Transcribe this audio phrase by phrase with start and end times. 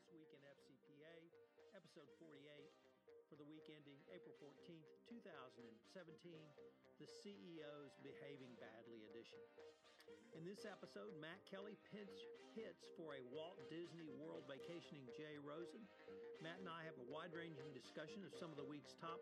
[0.00, 1.12] This Week in FCPA,
[1.76, 2.40] episode 48,
[3.28, 6.40] for the week ending April 14th, 2017,
[6.96, 9.36] the CEO's Behaving Badly edition.
[10.32, 12.16] In this episode, Matt Kelly pinch
[12.56, 15.84] hits for a Walt Disney World vacationing Jay Rosen.
[16.40, 19.20] Matt and I have a wide ranging discussion of some of the week's top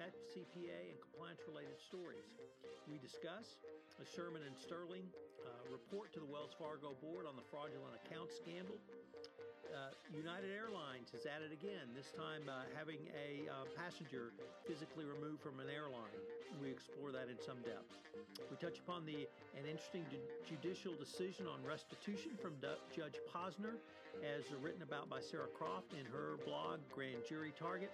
[0.00, 2.28] FCPA and compliance related stories.
[2.84, 3.56] We discuss
[3.96, 5.08] a Shearman and Sterling
[5.40, 8.76] uh, report to the Wells Fargo board on the fraudulent account scandal.
[9.72, 14.30] Uh, United Airlines is at it again, this time uh, having a uh, passenger
[14.62, 16.14] physically removed from an airline.
[16.62, 17.98] We explore that in some depth.
[18.48, 19.26] We touch upon the
[19.58, 20.06] an interesting
[20.46, 23.80] judicial decision on restitution from Judge Posner,
[24.22, 27.90] as written about by Sarah Kropf in her blog, Grand Jury Target.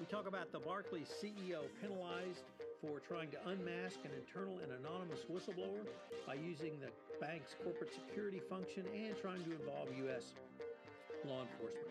[0.00, 2.44] We talk about the Barclays CEO penalized
[2.80, 5.86] for trying to unmask an internal and anonymous whistleblower
[6.26, 10.32] by using the bank's corporate security function and trying to involve U.S
[11.26, 11.88] law enforcement.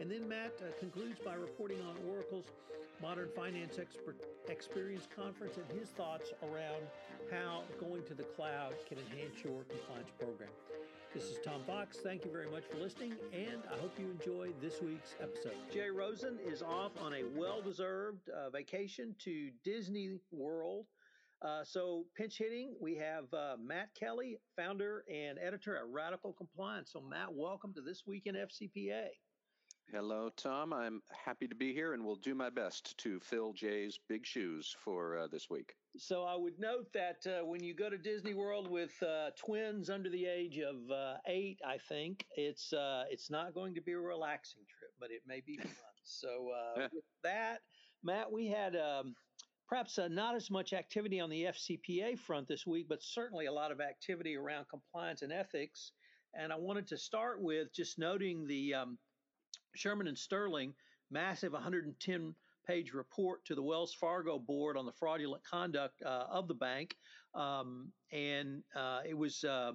[0.00, 2.46] And then Matt uh, concludes by reporting on Oracle's
[3.00, 4.16] Modern Finance Expert
[4.48, 6.82] Experience Conference and his thoughts around
[7.30, 10.50] how going to the cloud can enhance your compliance program.
[11.14, 11.98] This is Tom Fox.
[12.02, 15.52] Thank you very much for listening, and I hope you enjoy this week's episode.
[15.70, 20.86] Jay Rosen is off on a well deserved uh, vacation to Disney World.
[21.42, 26.92] Uh, so, pinch hitting, we have uh, Matt Kelly, founder and editor at Radical Compliance.
[26.94, 29.08] So, Matt, welcome to This Week in FCPA.
[29.92, 30.72] Hello, Tom.
[30.72, 34.74] I'm happy to be here and will do my best to fill Jay's big shoes
[34.82, 35.74] for uh, this week.
[35.98, 39.90] So, I would note that uh, when you go to Disney World with uh, twins
[39.90, 40.76] under the age of
[41.26, 42.72] eight, I think it's
[43.10, 45.70] it's not going to be a relaxing trip, but it may be fun.
[46.04, 47.58] so, with that,
[48.02, 48.74] Matt, we had.
[48.76, 49.14] Um,
[49.68, 53.52] perhaps uh, not as much activity on the FCPA front this week, but certainly a
[53.52, 55.92] lot of activity around compliance and ethics.
[56.34, 58.98] And I wanted to start with just noting the um,
[59.74, 60.74] Shearman and Sterling
[61.10, 62.34] massive 110
[62.66, 66.96] page report to the Wells Fargo board on the fraudulent conduct uh, of the bank.
[67.34, 69.72] Um, and uh, it was uh,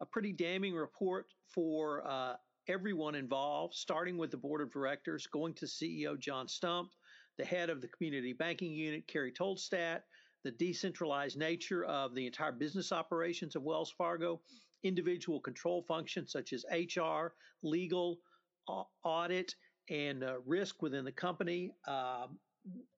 [0.00, 2.34] a pretty damning report for uh,
[2.68, 6.88] everyone involved, starting with the board of directors, going to CEO John Stumpf,
[7.36, 10.00] the head of the community banking unit, Carrie Tolstedt,
[10.44, 14.40] the decentralized nature of the entire business operations of Wells Fargo,
[14.84, 18.18] individual control functions such as HR, legal,
[19.04, 19.54] audit,
[19.90, 21.72] and uh, risk within the company.
[21.86, 22.26] Uh,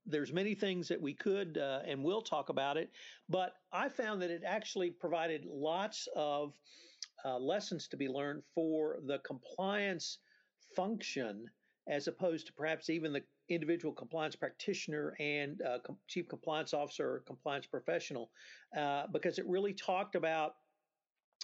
[0.07, 2.91] there's many things that we could uh, and will talk about it,
[3.29, 6.55] but I found that it actually provided lots of
[7.25, 10.19] uh, lessons to be learned for the compliance
[10.75, 11.47] function
[11.89, 17.15] as opposed to perhaps even the individual compliance practitioner and uh, com- chief compliance officer
[17.15, 18.31] or compliance professional,
[18.79, 20.55] uh, because it really talked about.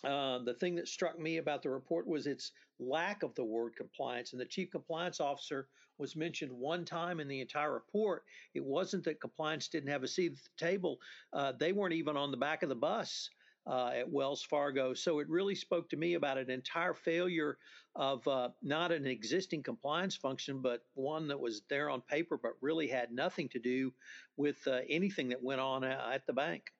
[0.04, 3.76] Uh, the thing that struck me about the report was its lack of the word
[3.76, 5.68] compliance, and the chief compliance officer
[5.98, 8.24] was mentioned one time in the entire report.
[8.54, 11.00] It wasn't that compliance didn't have a seat at the table;
[11.32, 13.30] uh, they weren't even on the back of the bus
[13.66, 14.94] uh, at Wells Fargo.
[14.94, 17.58] So it really spoke to me about an entire failure
[17.94, 22.62] of uh, not an existing compliance function, but one that was there on paper, but
[22.62, 23.94] really had nothing to do
[24.36, 26.75] with uh, anything that went on at the bank.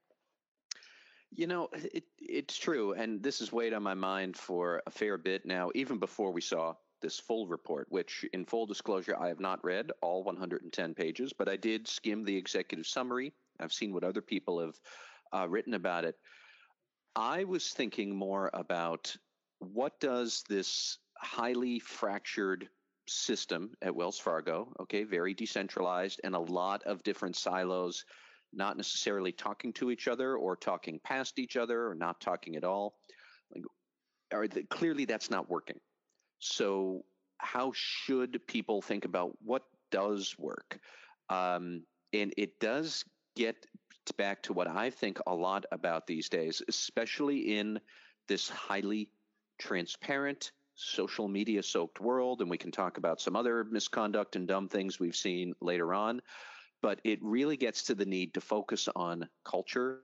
[1.31, 2.93] You know, it, it's true.
[2.95, 6.41] And this has weighed on my mind for a fair bit now, even before we
[6.41, 11.33] saw this full report, which, in full disclosure, I have not read all 110 pages,
[11.33, 13.33] but I did skim the executive summary.
[13.61, 14.81] I've seen what other people have
[15.33, 16.17] uh, written about it.
[17.15, 19.15] I was thinking more about
[19.59, 22.69] what does this highly fractured
[23.09, 28.05] system at Wells Fargo, okay, very decentralized and a lot of different silos,
[28.53, 32.65] not necessarily talking to each other or talking past each other or not talking at
[32.65, 32.95] all.
[33.55, 33.65] Like,
[34.33, 35.79] are the, clearly that's not working.
[36.39, 37.05] So,
[37.39, 40.79] how should people think about what does work?
[41.29, 43.05] Um, and it does
[43.37, 43.67] get
[44.17, 47.79] back to what I think a lot about these days, especially in
[48.29, 49.11] this highly
[49.59, 52.41] transparent, social media soaked world.
[52.41, 56.21] And we can talk about some other misconduct and dumb things we've seen later on.
[56.87, 60.03] But it really gets to the need to focus on culture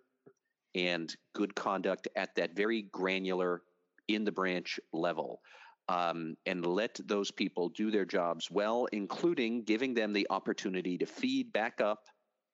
[0.74, 3.62] and good conduct at that very granular,
[4.08, 5.42] in the branch level.
[5.88, 11.06] Um, and let those people do their jobs well, including giving them the opportunity to
[11.06, 12.06] feed back up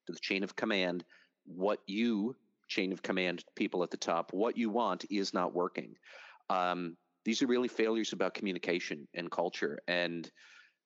[0.07, 1.07] to the chain of command
[1.47, 2.37] what you
[2.69, 5.95] chain of command people at the top what you want is not working
[6.51, 10.31] um, these are really failures about communication and culture and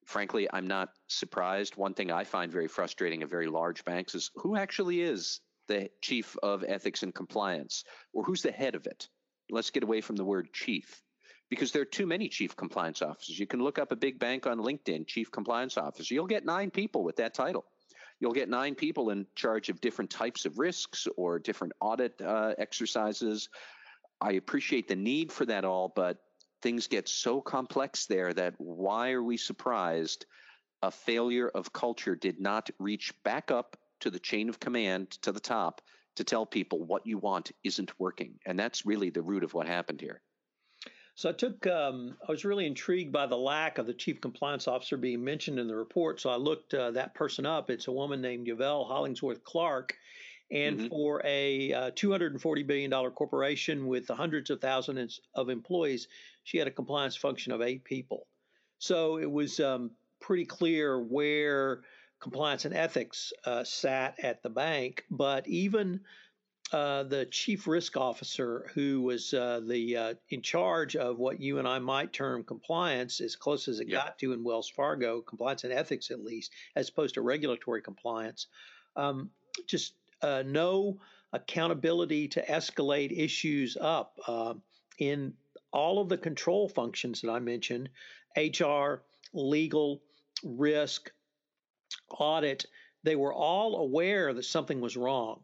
[0.05, 4.31] frankly i'm not surprised one thing i find very frustrating at very large banks is
[4.37, 9.09] who actually is the chief of ethics and compliance or who's the head of it
[9.51, 11.03] let's get away from the word chief
[11.53, 13.39] because there are too many chief compliance officers.
[13.39, 16.15] You can look up a big bank on LinkedIn, chief compliance officer.
[16.15, 17.67] You'll get nine people with that title.
[18.21, 22.55] You'll get nine people in charge of different types of risks or different audit uh,
[22.57, 23.51] exercises.
[24.19, 26.17] I appreciate the need for that all, but
[26.63, 30.27] things get so complex there that why are we surprised
[30.83, 35.33] a failure of culture did not reach back up to the chain of command to
[35.33, 35.81] the top
[36.17, 38.35] to tell people what you want isn't working.
[38.45, 40.21] And that's really the root of what happened here.
[41.15, 44.67] So I took, um, I was really intrigued by the lack of the chief compliance
[44.67, 46.21] officer being mentioned in the report.
[46.21, 47.71] So I looked uh, that person up.
[47.71, 49.97] It's a woman named Yavelle Hollingsworth Clark.
[50.51, 50.89] And mm-hmm.
[50.89, 56.09] for a uh, $240 billion corporation with hundreds of thousands of employees,
[56.45, 58.27] she had a compliance function of eight people.
[58.79, 61.83] So it was um, pretty clear where
[62.21, 65.05] compliance and ethics uh, sat at the bank.
[65.11, 66.01] But even
[66.73, 71.59] uh, the chief risk officer, who was uh, the uh, in charge of what you
[71.59, 74.05] and I might term compliance, as close as it yep.
[74.05, 78.47] got to in Wells Fargo, compliance and ethics at least, as opposed to regulatory compliance,
[78.97, 79.31] um,
[79.67, 80.99] just uh, no
[81.35, 84.55] accountability to escalate issues up uh,
[84.99, 85.35] in
[85.73, 87.89] all of the control functions that I mentioned:
[88.37, 89.03] HR,
[89.33, 90.03] legal,
[90.45, 91.11] risk,
[92.11, 92.67] audit.
[93.05, 95.43] They were all aware that something was wrong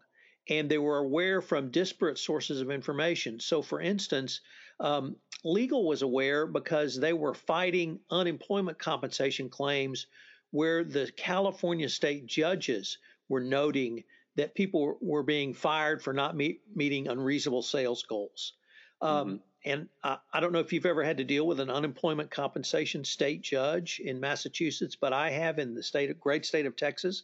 [0.48, 3.40] and they were aware from disparate sources of information.
[3.40, 4.40] So, for instance,
[4.80, 10.06] um, legal was aware because they were fighting unemployment compensation claims
[10.50, 12.98] where the California state judges
[13.28, 14.04] were noting
[14.36, 18.54] that people were being fired for not meet, meeting unreasonable sales goals.
[19.02, 19.36] Um, mm-hmm.
[19.68, 23.04] And I, I, don't know if you've ever had to deal with an unemployment compensation
[23.04, 27.22] state judge in Massachusetts, but I have in the state, great state of Texas.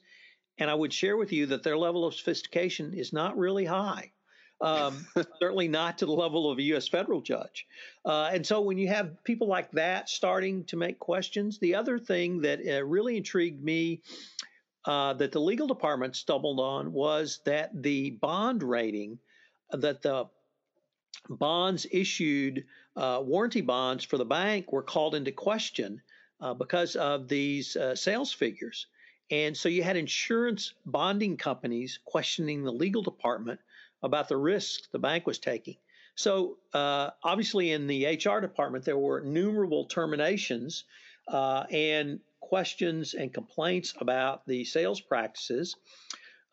[0.59, 4.13] And I would share with you that their level of sophistication is not really high.
[4.61, 5.07] Um,
[5.41, 6.87] certainly not to the level of a U.S.
[6.87, 7.67] federal judge.
[8.05, 11.99] Uh, and so when you have people like that starting to make questions, the other
[11.99, 14.03] thing that uh, really intrigued me
[14.85, 19.19] uh, that the legal department stumbled on was that the bond rating
[19.71, 20.27] that the
[21.29, 22.65] bonds issued,
[22.97, 26.03] uh, warranty bonds for the bank, were called into question
[26.41, 28.87] uh, because of these uh, sales figures.
[29.31, 33.61] And so you had insurance bonding companies questioning the legal department
[34.03, 35.77] about the risks the bank was taking.
[36.15, 40.85] So uh, obviously, in the HR department, there were innumerable terminations
[41.27, 45.77] uh, and questions and complaints about the sales practices.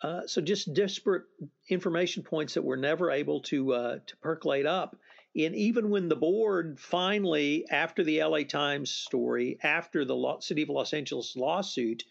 [0.02, 1.24] Uh, so just disparate
[1.70, 4.96] information points that were never able to uh, to percolate up.
[5.36, 10.70] And even when the board finally, after the LA Times story, after the City of
[10.70, 12.04] Los Angeles lawsuit,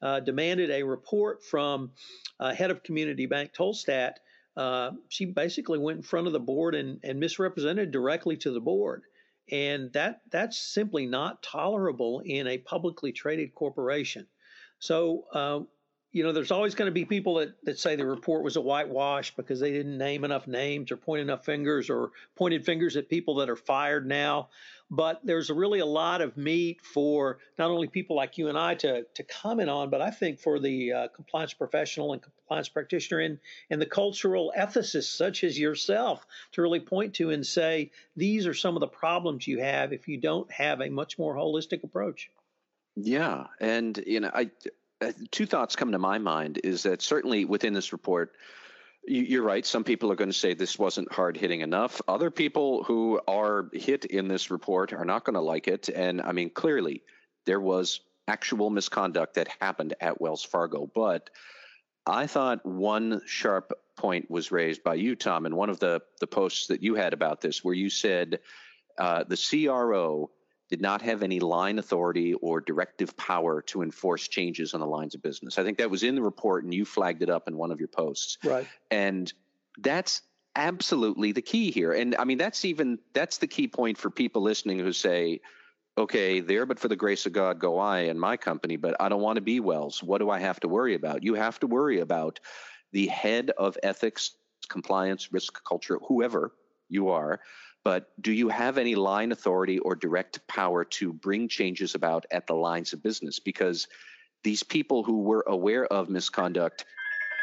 [0.00, 1.92] uh, demanded a report from
[2.38, 4.14] uh, head of community bank Tolstedt.
[4.56, 8.60] Uh, she basically went in front of the board and, and misrepresented directly to the
[8.60, 9.02] board.
[9.50, 14.26] And that that's simply not tolerable in a publicly traded corporation.
[14.78, 15.60] So uh,
[16.10, 18.60] you know, there's always going to be people that, that say the report was a
[18.60, 23.10] whitewash because they didn't name enough names or point enough fingers or pointed fingers at
[23.10, 24.48] people that are fired now.
[24.90, 28.74] But there's really a lot of meat for not only people like you and I
[28.76, 33.20] to, to comment on, but I think for the uh, compliance professional and compliance practitioner
[33.20, 33.38] and,
[33.68, 38.54] and the cultural ethicists such as yourself to really point to and say, these are
[38.54, 42.30] some of the problems you have if you don't have a much more holistic approach.
[42.96, 44.50] Yeah, and you know, I
[45.30, 48.32] two thoughts come to my mind is that certainly within this report,
[49.06, 49.64] you're right.
[49.64, 52.02] Some people are going to say this wasn't hard hitting enough.
[52.06, 55.88] Other people who are hit in this report are not going to like it.
[55.88, 57.02] And I mean, clearly,
[57.46, 60.90] there was actual misconduct that happened at Wells Fargo.
[60.92, 61.30] But
[62.06, 66.26] I thought one sharp point was raised by you, Tom, in one of the, the
[66.26, 68.40] posts that you had about this, where you said
[68.98, 70.30] uh, the CRO
[70.68, 75.14] did not have any line authority or directive power to enforce changes on the lines
[75.14, 75.58] of business.
[75.58, 77.80] I think that was in the report and you flagged it up in one of
[77.80, 78.38] your posts.
[78.44, 78.66] Right.
[78.90, 79.32] And
[79.78, 80.22] that's
[80.56, 81.92] absolutely the key here.
[81.92, 85.40] And I mean that's even that's the key point for people listening who say,
[85.96, 89.08] okay, there but for the grace of God go I and my company, but I
[89.08, 90.02] don't want to be Wells.
[90.02, 91.22] What do I have to worry about?
[91.22, 92.40] You have to worry about
[92.92, 94.32] the head of ethics,
[94.68, 96.52] compliance, risk culture, whoever
[96.88, 97.40] you are
[97.84, 102.46] but do you have any line authority or direct power to bring changes about at
[102.46, 103.38] the lines of business?
[103.38, 103.86] Because
[104.42, 106.84] these people who were aware of misconduct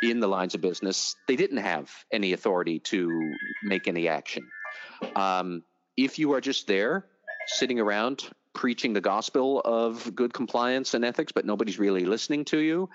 [0.04, 4.48] in the lines of business, they didn't have any authority to make any action.
[5.16, 5.64] Um,
[5.98, 7.06] if you are just there
[7.48, 12.60] sitting around preaching the gospel of good compliance and ethics, but nobody's really listening to
[12.60, 12.90] you,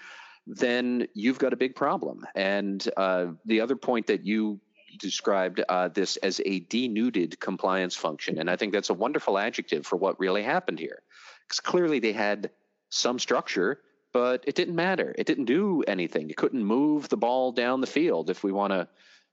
[0.46, 2.26] then you've got a big problem.
[2.34, 4.60] And uh, the other point that you
[4.98, 8.38] described uh, this as a denuded compliance function.
[8.38, 11.02] And I think that's a wonderful adjective for what really happened here.
[11.46, 12.50] Because clearly they had
[12.90, 13.80] some structure,
[14.12, 15.14] but it didn't matter.
[15.16, 16.30] It didn't do anything.
[16.30, 18.88] It couldn't move the ball down the field if we want to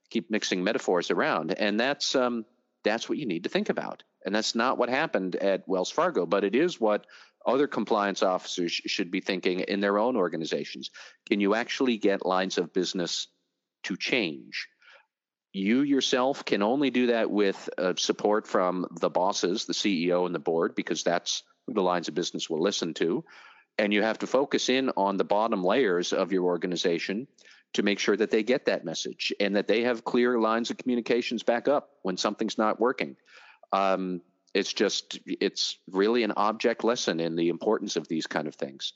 [0.09, 1.53] keep mixing metaphors around.
[1.53, 2.45] And that's, um,
[2.83, 4.03] that's what you need to think about.
[4.25, 7.05] And that's not what happened at Wells Fargo, but it is what
[7.45, 10.91] other compliance officers should be thinking in their own organizations.
[11.29, 13.27] Can you actually get lines of business
[13.83, 14.67] to change?
[15.53, 20.35] You yourself can only do that with uh, support from the bosses, the CEO, and
[20.35, 23.23] the board, because that's who the lines of business will listen to.
[23.77, 27.27] And you have to focus in on the bottom layers of your organization
[27.73, 30.77] to make sure that they get that message and that they have clear lines of
[30.77, 33.15] communications back up when something's not working.
[33.71, 34.21] Um,
[34.53, 38.93] it's just, it's really an object lesson in the importance of these kind of things.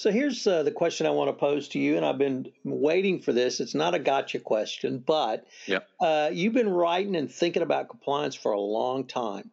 [0.00, 3.20] So here's uh, the question I want to pose to you, and I've been waiting
[3.20, 3.60] for this.
[3.60, 5.90] It's not a gotcha question, but yep.
[6.00, 9.50] uh, you've been writing and thinking about compliance for a long time,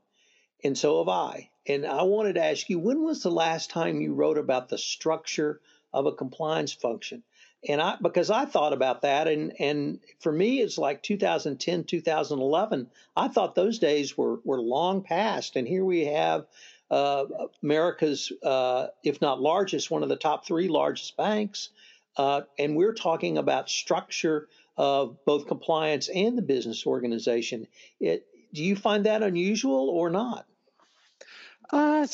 [0.64, 1.50] and so have I.
[1.68, 4.78] And I wanted to ask you, when was the last time you wrote about the
[4.78, 5.60] structure
[5.94, 7.24] of a compliance function?
[7.68, 12.90] And I because I thought about that, and and for me, it's like 2010, 2011.
[13.18, 16.46] I thought those days were were long past, and here we have
[16.90, 17.26] uh,
[17.64, 21.70] America's, uh, if not largest, one of the top three largest banks.
[22.16, 27.68] Uh, and we're talking about structure of both compliance and the business organization.
[28.00, 30.46] It, do you find that unusual or not?
[31.72, 32.08] Uh,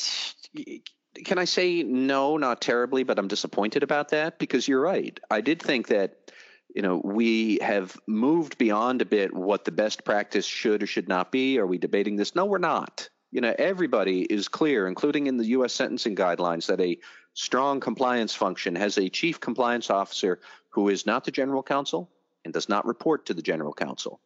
[1.24, 5.18] can I say no, not terribly, but I'm disappointed about that because you're right.
[5.30, 6.32] I did think that
[6.74, 11.08] you know we have moved beyond a bit what the best practice should or should
[11.08, 11.60] not be.
[11.60, 12.34] Are we debating this?
[12.34, 15.74] No, we're not you know, everybody is clear, including in the U.S.
[15.74, 17.00] sentencing guidelines, that a
[17.34, 22.12] strong compliance function has a chief compliance officer who is not the general counsel
[22.46, 24.20] and does not report to the general counsel.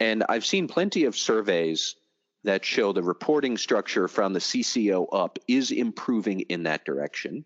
[0.00, 1.96] And I've seen plenty of surveys
[2.44, 7.44] that show the reporting structure from the CCO up is improving in that direction.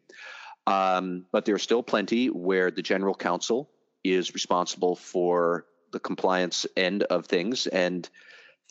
[0.69, 3.69] Um, but there's still plenty where the general counsel
[4.05, 7.67] is responsible for the compliance end of things.
[7.67, 8.09] And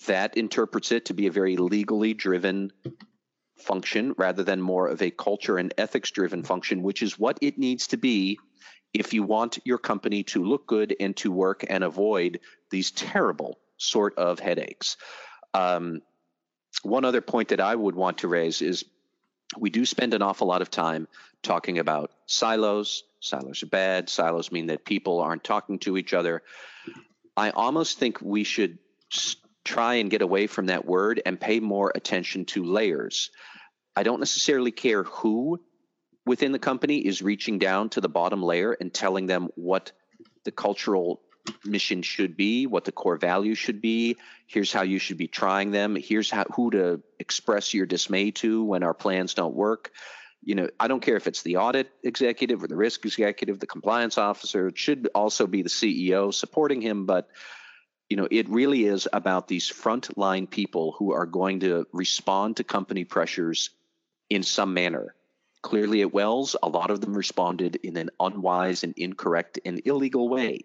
[0.06, 2.72] that interprets it to be a very legally driven
[3.58, 7.58] function rather than more of a culture and ethics driven function, which is what it
[7.58, 8.40] needs to be
[8.94, 12.40] if you want your company to look good and to work and avoid
[12.72, 14.98] these terrible sort of headaches.
[15.54, 16.02] Um,
[16.84, 18.86] one other point that I would want to raise is
[19.58, 21.08] we do spend an awful lot of time
[21.42, 23.04] talking about silos.
[23.20, 24.10] Silos are bad.
[24.10, 26.44] Silos mean that people aren't talking to each other.
[27.36, 28.78] I almost think we should
[29.70, 33.30] try and get away from that word and pay more attention to layers.
[33.96, 35.62] I don't necessarily care who
[36.26, 39.92] within the company is reaching down to the bottom layer and telling them what
[40.44, 41.22] the cultural
[41.64, 44.18] mission should be, what the core values should be.
[44.48, 45.96] Here's how you should be trying them.
[45.96, 49.92] Here's how, who to express your dismay to when our plans don't work.
[50.44, 53.68] You know, I don't care if it's the audit executive or the risk executive, the
[53.68, 54.70] compliance officer.
[54.70, 57.28] It should also be the CEO supporting him, but
[58.10, 62.64] you know, it really is about these frontline people who are going to respond to
[62.64, 63.70] company pressures
[64.30, 65.14] in some manner.
[65.62, 70.28] Clearly, at Wells, a lot of them responded in an unwise and incorrect and illegal
[70.28, 70.62] way.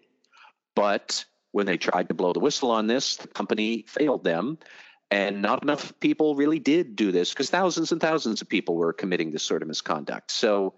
[0.75, 4.57] But when they tried to blow the whistle on this, the company failed them.
[5.11, 8.91] And not enough people really did do this because thousands and thousands of people were
[8.91, 10.31] committing this sort of misconduct.
[10.31, 10.73] So,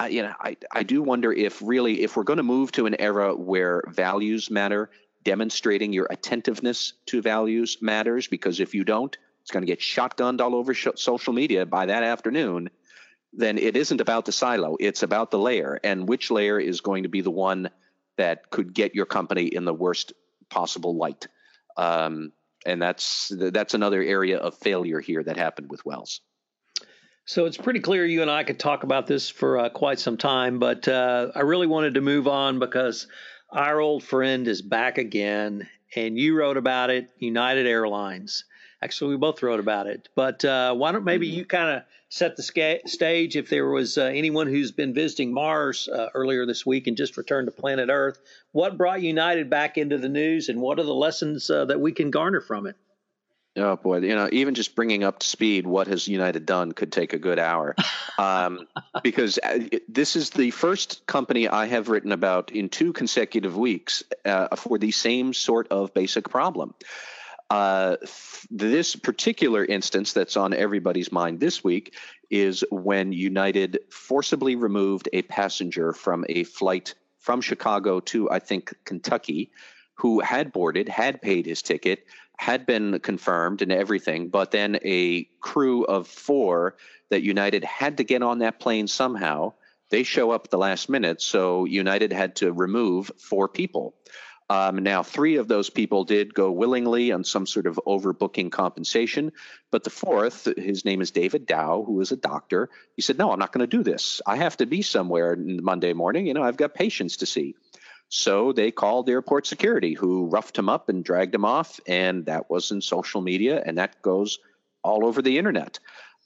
[0.00, 2.86] uh, you know, I, I do wonder if really, if we're going to move to
[2.86, 4.90] an era where values matter,
[5.24, 10.40] demonstrating your attentiveness to values matters because if you don't, it's going to get shotgunned
[10.40, 12.70] all over sh- social media by that afternoon.
[13.32, 17.02] Then it isn't about the silo, it's about the layer and which layer is going
[17.02, 17.70] to be the one
[18.16, 20.12] that could get your company in the worst
[20.50, 21.26] possible light.
[21.76, 22.32] Um,
[22.64, 26.20] and that's that's another area of failure here that happened with Wells.
[27.26, 30.16] So it's pretty clear you and I could talk about this for uh, quite some
[30.16, 33.06] time, but uh, I really wanted to move on because
[33.50, 38.44] our old friend is back again, and you wrote about it, United Airlines.
[38.82, 40.08] Actually, we both wrote about it.
[40.14, 43.96] But uh, why don't maybe you kind of set the sca- stage if there was
[43.96, 47.88] uh, anyone who's been visiting Mars uh, earlier this week and just returned to planet
[47.90, 48.18] Earth?
[48.52, 51.92] What brought United back into the news, and what are the lessons uh, that we
[51.92, 52.76] can garner from it?
[53.56, 56.90] Oh boy, you know, even just bringing up to speed what has United done could
[56.90, 57.76] take a good hour,
[58.18, 58.66] um,
[59.04, 64.02] because uh, this is the first company I have written about in two consecutive weeks
[64.24, 66.74] uh, for the same sort of basic problem.
[67.48, 67.96] Uh,
[68.50, 71.94] this particular instance that's on everybody's mind this week
[72.30, 78.74] is when United forcibly removed a passenger from a flight from Chicago to, I think,
[78.84, 79.52] Kentucky
[79.94, 82.06] who had boarded, had paid his ticket,
[82.38, 86.76] had been confirmed and everything, but then a crew of four
[87.10, 89.52] that United had to get on that plane somehow.
[89.90, 93.94] They show up at the last minute, so United had to remove four people.
[94.50, 99.32] Um, now, three of those people did go willingly on some sort of overbooking compensation,
[99.70, 102.68] but the fourth, his name is David Dao, who is a doctor.
[102.94, 104.20] He said, "No, I'm not going to do this.
[104.26, 106.26] I have to be somewhere Monday morning.
[106.26, 107.54] You know, I've got patients to see."
[108.08, 112.48] So they called airport security, who roughed him up and dragged him off, and that
[112.50, 114.38] was in social media, and that goes
[114.82, 115.78] all over the internet.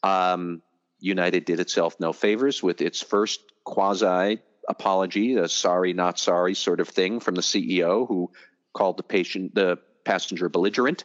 [0.02, 0.62] Um,
[1.00, 6.80] United did itself no favors with its first quasi apology, a sorry, not sorry sort
[6.80, 8.30] of thing from the CEO who
[8.74, 11.04] called the patient, the passenger belligerent.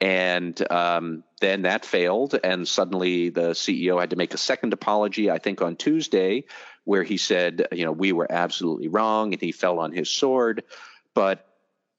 [0.00, 5.30] And um, then that failed, and suddenly the CEO had to make a second apology,
[5.30, 6.44] I think on Tuesday,
[6.88, 10.64] where he said, you know, we were absolutely wrong, and he fell on his sword.
[11.12, 11.46] But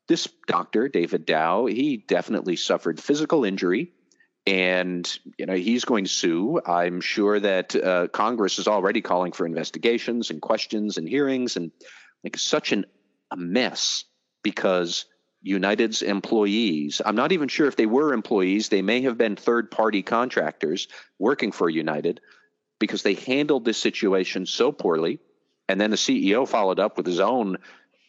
[0.08, 3.91] this doctor, David Dao, he definitely suffered physical injury
[4.48, 6.60] and you know he's going to sue.
[6.65, 11.72] I'm sure that uh, Congress is already calling for investigations and questions and hearings, and
[12.24, 12.86] like such an
[13.29, 14.05] a mess
[14.41, 15.05] because
[15.43, 17.00] United's employees.
[17.05, 18.69] I'm not even sure if they were employees.
[18.69, 20.88] They may have been third party contractors
[21.19, 22.22] working for United
[22.79, 25.19] because they handled this situation so poorly.
[25.67, 27.57] And then the CEO followed up with his own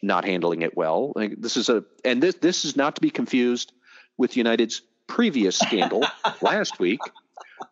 [0.01, 1.13] not handling it well.
[1.15, 3.71] Like this is a and this this is not to be confused
[4.17, 6.05] with United's previous scandal
[6.41, 7.01] last week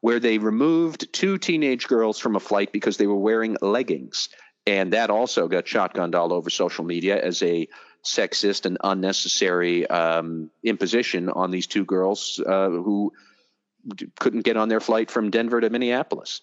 [0.02, 4.30] where they removed two teenage girls from a flight because they were wearing leggings.
[4.68, 7.68] And that also got shotgunned all over social media as a
[8.04, 13.12] sexist and unnecessary um, imposition on these two girls uh, who
[14.20, 16.42] couldn't get on their flight from Denver to Minneapolis.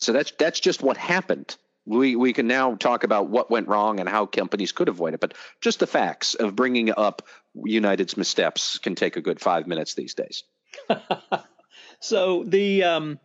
[0.00, 1.56] So that's that's just what happened.
[1.84, 5.20] We we can now talk about what went wrong and how companies could avoid it,
[5.20, 7.22] but just the facts of bringing up
[7.54, 10.42] United's missteps can take a good five minutes these days.
[12.00, 13.18] so the um,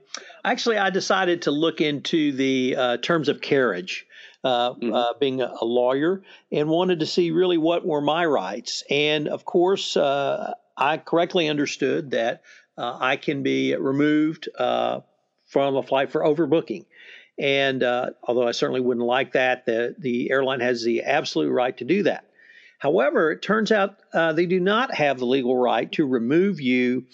[0.45, 4.05] actually, I decided to look into the uh, terms of carriage.
[4.43, 4.91] Uh, mm-hmm.
[4.91, 8.83] uh, being a, a, lawyer, and wanted to see really what were my rights.
[8.89, 12.41] And of course, uh, I correctly understood that
[12.75, 15.01] uh, I can be removed uh,
[15.51, 16.85] from a flight for overbooking.
[17.37, 21.85] And although I certainly wouldn't like that, the, the airline has the absolute right to
[21.85, 22.25] do that.
[22.79, 27.05] However, it turns out uh, they do not have the legal right to remove you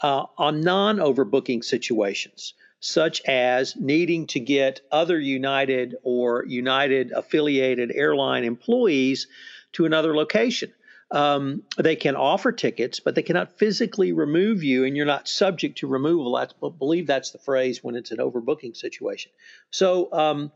[0.00, 7.92] uh, on non overbooking situations, such as needing to get other United or United affiliated
[7.94, 9.28] airline employees
[9.74, 10.72] to another location.
[11.12, 15.78] Um, they can offer tickets, but they cannot physically remove you, and you're not subject
[15.78, 16.34] to removal.
[16.34, 16.46] I
[16.78, 19.30] believe that's the phrase when it's an overbooking situation.
[19.70, 20.52] So, um,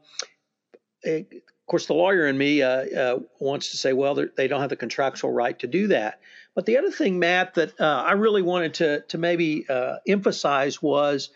[1.03, 1.31] it,
[1.67, 4.71] of course, the lawyer in me uh, uh, wants to say, well, they don't have
[4.71, 6.21] the contractual right to do that.
[6.55, 10.81] But the other thing, Matt, that uh, I really wanted to to maybe uh, emphasize
[10.81, 11.29] was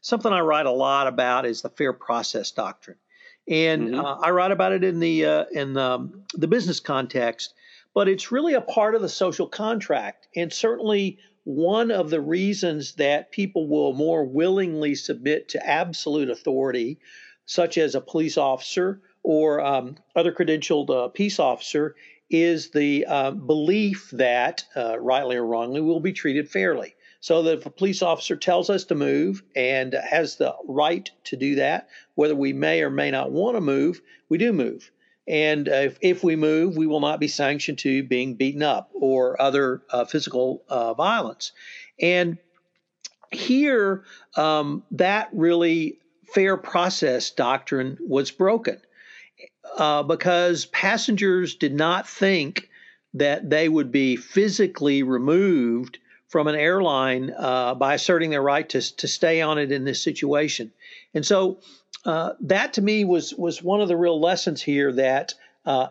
[0.00, 2.96] something I write a lot about is the fair process doctrine,
[3.46, 4.00] and mm-hmm.
[4.00, 7.54] Uh, I write about it in the uh, in the, the business context.
[7.94, 12.94] But it's really a part of the social contract, and certainly one of the reasons
[12.94, 16.98] that people will more willingly submit to absolute authority,
[17.46, 21.94] such as a police officer or um, other credentialed uh, peace officer
[22.30, 26.94] is the uh, belief that, uh, rightly or wrongly, we'll be treated fairly.
[27.20, 31.36] So that if a police officer tells us to move and has the right to
[31.36, 34.90] do that, whether we may or may not want to move, we do move.
[35.26, 38.90] And uh, if, if, we move, we will not be sanctioned to being beaten up
[38.92, 41.52] or other uh, physical uh, violence.
[42.00, 42.36] And
[43.32, 44.04] here,
[44.36, 45.98] um, that really
[46.34, 48.80] fair process doctrine was broken
[49.78, 52.68] uh, because passengers did not think
[53.14, 58.96] that they would be physically removed from an airline uh, by asserting their right to,
[58.96, 60.72] to stay on it in this situation.
[61.14, 61.60] And so
[62.04, 65.88] uh, that to me was, was one of the real lessons here that uh,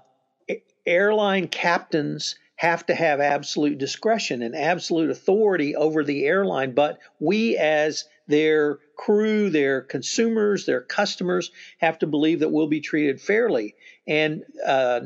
[0.86, 7.58] airline captains have to have absolute discretion and absolute authority over the airline, but we
[7.58, 13.76] as their crew, their consumers, their customers have to believe that we'll be treated fairly.
[14.08, 15.02] And uh,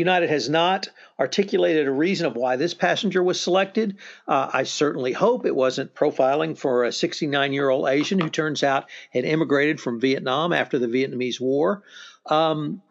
[0.00, 3.96] United has not articulated a reason of why this passenger was selected.
[4.26, 8.64] Uh, I certainly hope it wasn't profiling for a 69 year old Asian who turns
[8.64, 11.82] out had immigrated from Vietnam after the Vietnamese War.
[12.26, 12.82] Um,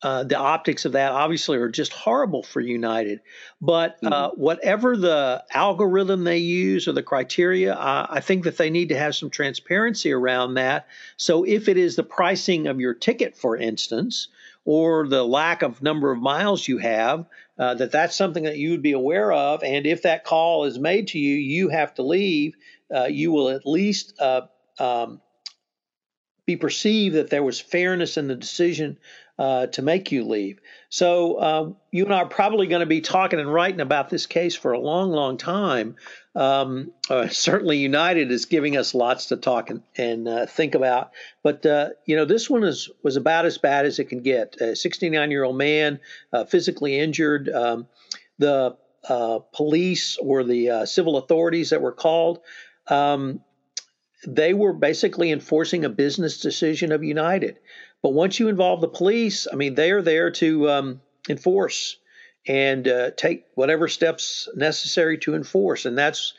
[0.00, 3.20] uh, the optics of that obviously are just horrible for United.
[3.60, 4.40] But uh, mm-hmm.
[4.40, 8.98] whatever the algorithm they use or the criteria, uh, I think that they need to
[8.98, 10.86] have some transparency around that.
[11.16, 14.28] So if it is the pricing of your ticket, for instance,
[14.68, 17.24] or the lack of number of miles you have,
[17.58, 19.62] uh, that that's something that you would be aware of.
[19.62, 22.54] And if that call is made to you, you have to leave.
[22.94, 24.42] Uh, you will at least uh,
[24.78, 25.22] um,
[26.44, 28.98] be perceived that there was fairness in the decision
[29.38, 30.60] uh, to make you leave.
[30.88, 34.26] So uh, you and I are probably going to be talking and writing about this
[34.26, 35.96] case for a long, long time.
[36.34, 41.12] Um, uh, certainly, United is giving us lots to talk and, and uh, think about.
[41.42, 44.60] But uh, you know, this one is was about as bad as it can get.
[44.60, 46.00] A 69 year old man,
[46.48, 47.48] physically injured.
[47.48, 47.86] Um,
[48.38, 48.76] the
[49.52, 52.40] police or the civil authorities that were called.
[52.88, 53.40] Um,
[54.26, 57.58] they were basically enforcing a business decision of United.
[58.02, 61.96] But once you involve the police, I mean, they are there to um, enforce
[62.46, 65.84] and uh, take whatever steps necessary to enforce.
[65.84, 66.34] And that's,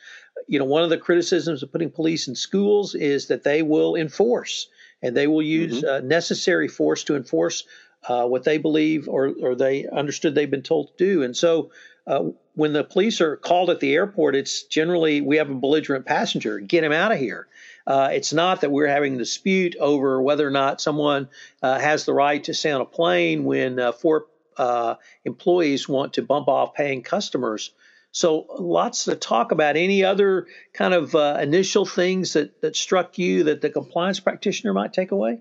[0.48, 3.96] you know, one of the criticisms of putting police in schools is that they will
[3.96, 4.68] enforce
[5.02, 6.06] and they will use mm-hmm.
[6.06, 7.64] uh, necessary force to enforce
[8.08, 11.24] uh, what they believe or, or they understood they've been told to do.
[11.24, 11.72] And so
[12.08, 16.06] uh, when the police are called at the airport, it's generally we have a belligerent
[16.06, 17.48] passenger, get him out of here.
[17.90, 21.28] Uh, it's not that we're having a dispute over whether or not someone
[21.64, 24.94] uh, has the right to stay on a plane when uh, four uh,
[25.26, 27.72] employees want to bump off paying customers.
[28.12, 29.76] So lots to talk about.
[29.76, 34.72] Any other kind of uh, initial things that, that struck you that the compliance practitioner
[34.72, 35.40] might take away?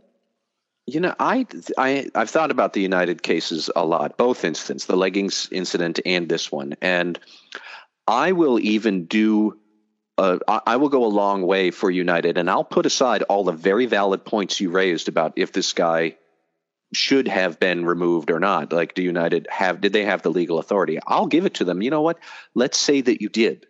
[0.87, 4.97] You know, I, I I've thought about the United cases a lot, both incidents, the
[4.97, 7.19] leggings incident and this one, and
[8.07, 9.59] I will even do
[10.19, 13.53] uh, I will go a long way for United, and I'll put aside all the
[13.53, 16.17] very valid points you raised about if this guy
[16.93, 18.73] should have been removed or not.
[18.73, 19.81] Like, do United have?
[19.81, 20.99] Did they have the legal authority?
[21.07, 21.83] I'll give it to them.
[21.83, 22.19] You know what?
[22.55, 23.67] Let's say that you did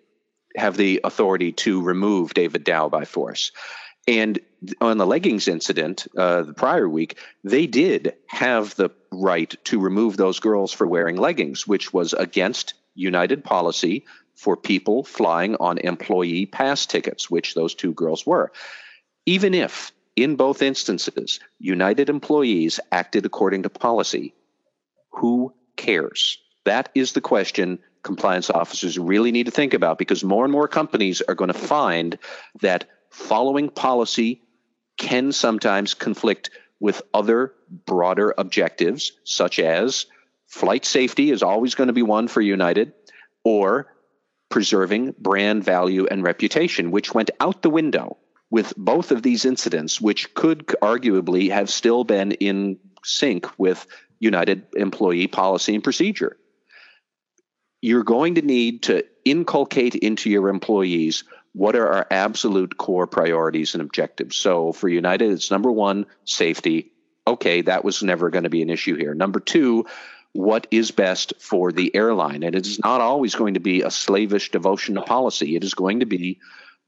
[0.57, 3.53] have the authority to remove David Dao by force.
[4.07, 4.41] And
[4.81, 10.17] on the leggings incident uh, the prior week, they did have the right to remove
[10.17, 14.07] those girls for wearing leggings, which was against United policy
[14.39, 18.53] for people flying on employee pass tickets, which those two girls were.
[19.27, 24.33] Even if, in both instances, United employees acted according to policy,
[25.11, 26.39] who cares?
[26.65, 30.69] That is the question compliance officers really need to think about because more and more
[30.69, 32.17] companies are going to find
[32.61, 34.41] that following policy
[34.99, 37.55] can sometimes conflict with other
[37.87, 40.07] broader objectives, such as
[40.47, 42.93] flight safety is always going to be one for United,
[43.43, 43.89] or
[44.49, 48.17] preserving brand value and reputation, which went out the window
[48.51, 53.87] with both of these incidents, which could arguably have still been in sync with
[54.19, 56.37] United employee policy and procedure.
[57.81, 63.75] You're going to need to inculcate into your employees what are our absolute core priorities
[63.75, 64.37] and objectives.
[64.37, 66.93] So for United, it's number one, safety.
[67.27, 69.15] Okay, that was never going to be an issue here.
[69.15, 69.87] Number two,
[70.33, 72.43] what is best for the airline.
[72.43, 75.57] And it is not always going to be a slavish devotion to policy.
[75.57, 76.39] It is going to be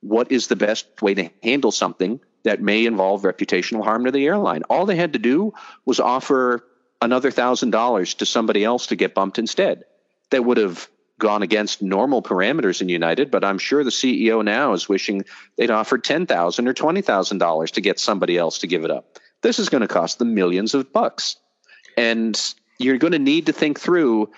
[0.00, 4.26] what is the best way to handle something that may involve reputational harm to the
[4.26, 4.62] airline.
[4.64, 5.52] All they had to do
[5.84, 6.64] was offer
[7.02, 9.84] another thousand dollars to somebody else to get bumped instead.
[10.30, 14.72] That would have gone against normal parameters in United, but I'm sure the CEO now
[14.72, 15.24] is wishing
[15.56, 18.90] they'd offered ten thousand or twenty thousand dollars to get somebody else to give it
[18.90, 19.18] up.
[19.42, 21.36] This is going to cost them millions of bucks.
[21.96, 22.40] And
[22.80, 24.30] you're going to need to think through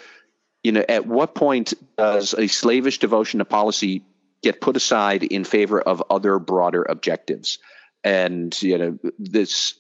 [0.62, 4.04] you know at what point does a slavish devotion to policy
[4.42, 7.58] get put aside in favor of other broader objectives?
[8.04, 9.74] And you know this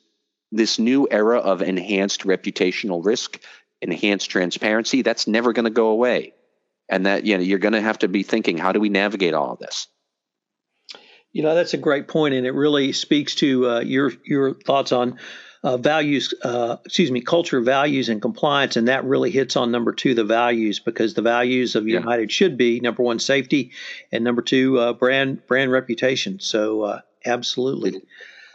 [0.52, 3.40] this new era of enhanced reputational risk
[3.82, 6.32] enhanced transparency that's never going to go away.
[6.88, 9.34] And that you know you're going to have to be thinking how do we navigate
[9.34, 9.88] all of this?
[11.32, 14.92] You know that's a great point and it really speaks to uh, your your thoughts
[14.92, 15.18] on
[15.64, 19.92] uh, values, uh, excuse me, culture, values, and compliance, and that really hits on number
[19.92, 22.34] two, the values, because the values of United yeah.
[22.34, 23.70] should be number one, safety,
[24.10, 26.40] and number two, uh, brand brand reputation.
[26.40, 28.02] So, uh, absolutely.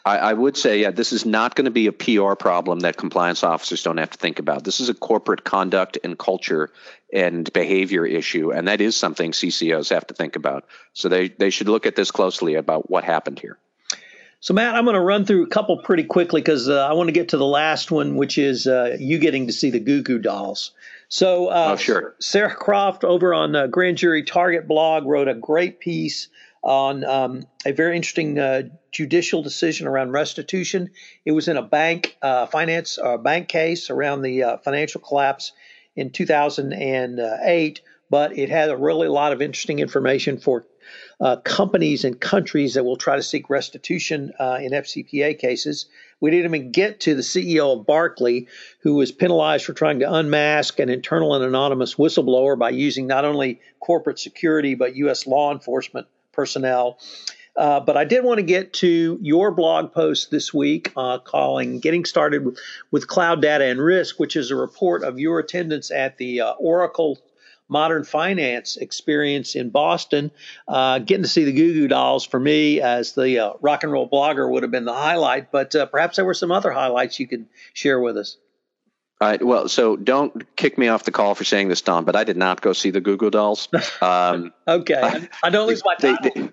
[0.07, 2.95] I, I would say, yeah, this is not going to be a PR problem that
[2.97, 4.63] compliance officers don't have to think about.
[4.63, 6.71] This is a corporate conduct and culture
[7.13, 10.65] and behavior issue, and that is something CCOs have to think about.
[10.93, 13.57] So they they should look at this closely about what happened here.
[14.47, 17.09] So, Matt, I'm going to run through a couple pretty quickly because uh, I want
[17.09, 20.01] to get to the last one, which is uh, you getting to see the Goo
[20.01, 20.71] Goo Dolls.
[21.09, 22.15] So, uh, oh, sure.
[22.21, 26.29] Sarah Kropf over on uh, Grand Jury Target blog wrote a great piece
[26.63, 30.91] on um, a very interesting uh, judicial decision around restitution.
[31.25, 35.51] It was in a bank uh, finance bank case around the financial collapse
[35.97, 40.65] in 2008 but it had a really lot of interesting information for
[41.19, 45.87] uh, companies and countries that will try to seek restitution uh, in FCPA cases.
[46.19, 48.47] We didn't even get to the CEO of Barclay,
[48.79, 53.25] who was penalized for trying to unmask an internal and anonymous whistleblower by using not
[53.25, 55.27] only corporate security but U.S.
[55.27, 56.99] law enforcement personnel.
[57.57, 61.79] Uh, but I did want to get to your blog post this week uh, calling
[61.79, 62.55] Getting Started
[62.91, 66.51] with, Cloud Data and Risk, which is a report of your attendance at the uh,
[66.59, 67.17] Oracle
[67.69, 70.31] modern finance experience in Boston.
[70.67, 73.91] Uh, getting to see the Goo Goo Dolls for me as the uh, rock and
[73.91, 77.19] roll blogger would have been the highlight, but uh, perhaps there were some other highlights
[77.19, 78.37] you could share with us.
[79.19, 79.43] All right.
[79.43, 82.37] Well, so don't kick me off the call for saying this, Tom, but I did
[82.37, 83.67] not go see the Goo Goo Dolls.
[84.01, 85.01] Um, okay.
[85.01, 86.17] I, I, don't lose my time.
[86.21, 86.49] They, they,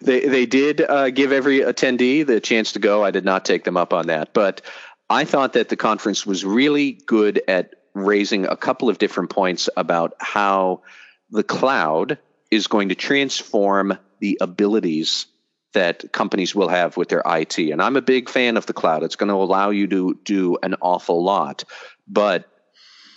[0.00, 3.04] they, they did uh, give every attendee the chance to go.
[3.04, 4.62] I did not take them up on that, but
[5.10, 9.68] I thought that the conference was really good at raising a couple of different points
[9.76, 10.82] about how
[11.30, 12.18] the cloud
[12.50, 15.26] is going to transform the abilities
[15.74, 17.58] that companies will have with their IT.
[17.58, 19.02] And I'm a big fan of the cloud.
[19.02, 21.64] It's going to allow you to do an awful lot.
[22.06, 22.48] But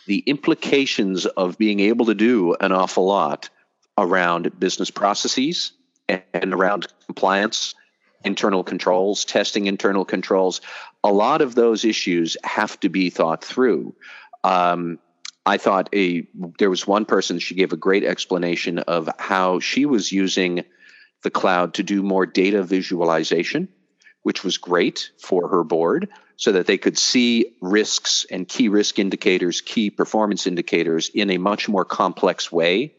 [0.05, 3.49] the implications of being able to do an awful lot
[3.97, 5.71] around business processes
[6.09, 7.73] and around compliance,
[8.25, 10.61] internal controls, testing internal controls,
[11.03, 13.95] a lot of those issues have to be thought through.
[14.43, 14.99] Um,
[15.45, 16.27] I thought a
[16.59, 20.63] there was one person she gave a great explanation of how she was using
[21.23, 23.67] the cloud to do more data visualization,
[24.23, 28.97] which was great for her board so that they could see risks and key risk
[28.97, 32.93] indicators, key performance indicators in a much more complex way.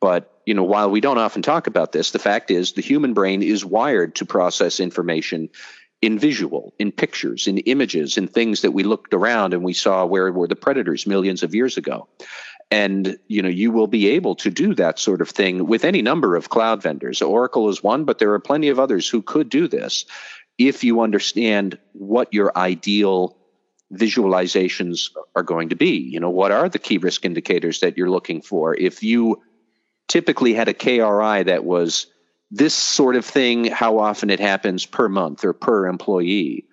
[0.00, 3.14] But you know, while we don't often talk about this, the fact is the human
[3.14, 5.50] brain is wired to process information
[6.02, 10.04] in visual, in pictures, in images, in things that we looked around and we saw
[10.04, 12.08] where were the predators millions of years ago.
[12.72, 16.02] And you know, you will be able to do that sort of thing with any
[16.02, 17.22] number of cloud vendors.
[17.22, 20.04] Oracle is one, but there are plenty of others who could do this
[20.58, 23.36] if you understand what your ideal
[23.92, 25.98] visualizations are going to be.
[25.98, 28.74] You know, what are the key risk indicators that you're looking for?
[28.74, 29.40] If you
[30.08, 32.06] typically had a KRI that was
[32.54, 36.66] this sort of thing, how often it happens per month or per employee.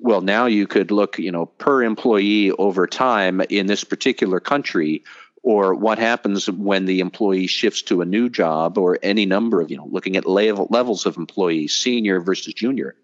[0.00, 5.04] Well, now you could look, you know, per employee over time in this particular country,
[5.42, 9.70] or what happens when the employee shifts to a new job, or any number of,
[9.70, 12.96] you know, looking at level, levels of employees, senior versus junior.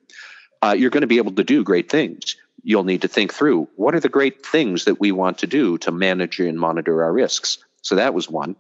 [0.63, 2.35] Uh, you're going to be able to do great things.
[2.65, 5.79] You'll need to think through what are the great things that we want to do
[5.79, 7.59] to manage and monitor our risks.
[7.83, 8.57] So that was one.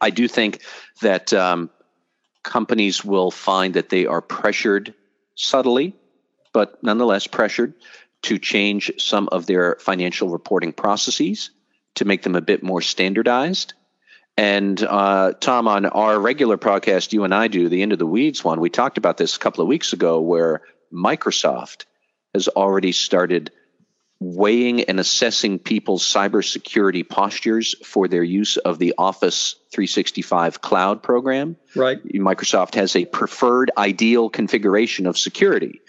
[0.00, 0.62] I do think
[1.02, 1.68] that um,
[2.42, 4.94] companies will find that they are pressured
[5.34, 5.94] subtly,
[6.52, 7.74] but nonetheless pressured
[8.22, 11.50] to change some of their financial reporting processes
[11.94, 13.74] to make them a bit more standardized.
[14.36, 18.44] And uh, Tom, on our regular podcast, you and I do the Into the Weeds
[18.44, 21.84] one, we talked about this a couple of weeks ago where Microsoft
[22.34, 23.50] has already started
[24.20, 31.56] weighing and assessing people's cybersecurity postures for their use of the Office 365 cloud program.
[31.74, 32.04] Right.
[32.04, 35.80] Microsoft has a preferred ideal configuration of security.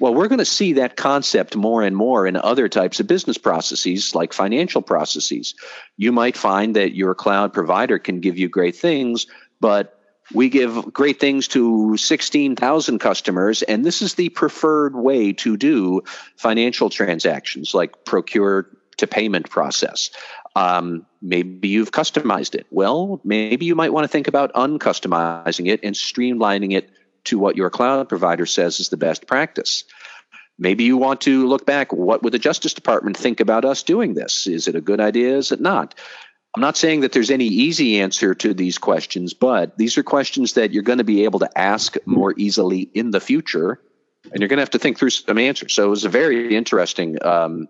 [0.00, 3.38] Well, we're going to see that concept more and more in other types of business
[3.38, 5.54] processes, like financial processes.
[5.96, 9.26] You might find that your cloud provider can give you great things,
[9.60, 9.93] but
[10.32, 16.02] we give great things to 16,000 customers, and this is the preferred way to do
[16.36, 20.10] financial transactions like procure to payment process.
[20.56, 22.66] Um, maybe you've customized it.
[22.70, 26.90] Well, maybe you might want to think about uncustomizing it and streamlining it
[27.24, 29.84] to what your cloud provider says is the best practice.
[30.58, 31.92] Maybe you want to look back.
[31.92, 34.46] What would the Justice Department think about us doing this?
[34.46, 35.36] Is it a good idea?
[35.36, 35.94] Is it not?
[36.54, 40.52] I'm not saying that there's any easy answer to these questions, but these are questions
[40.52, 43.80] that you're going to be able to ask more easily in the future,
[44.30, 45.72] and you're going to have to think through some answers.
[45.72, 47.68] So it was a very interesting um,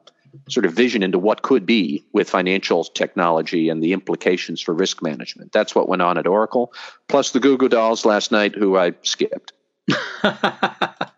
[0.50, 5.02] sort of vision into what could be with financial technology and the implications for risk
[5.02, 5.52] management.
[5.52, 6.74] That's what went on at Oracle,
[7.08, 9.54] plus the Goo Goo Dolls last night, who I skipped.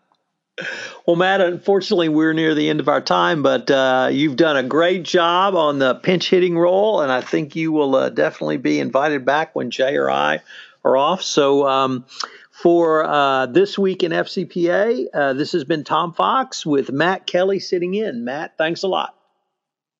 [1.05, 4.63] Well, Matt, unfortunately, we're near the end of our time, but uh, you've done a
[4.63, 8.79] great job on the pinch hitting role, and I think you will uh, definitely be
[8.79, 10.41] invited back when Jay or I
[10.83, 11.21] are off.
[11.21, 12.05] So, um,
[12.51, 17.59] for uh, this week in FCPA, uh, this has been Tom Fox with Matt Kelly
[17.59, 18.25] sitting in.
[18.25, 19.15] Matt, thanks a lot.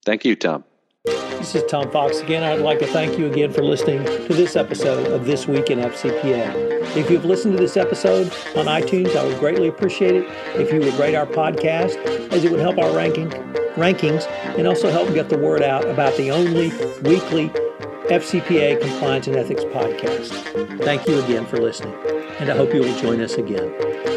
[0.06, 0.64] Thank you, Tom.
[1.48, 2.44] This is Tom Fox again.
[2.44, 5.80] I'd like to thank you again for listening to this episode of This Week in
[5.80, 6.54] FCPA.
[6.98, 8.26] If you've listened to this episode
[8.58, 10.26] on iTunes, I would greatly appreciate it
[10.60, 11.96] if you would rate our podcast,
[12.34, 13.30] as it would help our ranking
[13.78, 16.68] rankings and also help get the word out about the only
[17.04, 17.48] weekly
[18.10, 20.84] FCPA Compliance and Ethics Podcast.
[20.84, 21.96] Thank you again for listening,
[22.42, 24.17] and I hope you will join us again.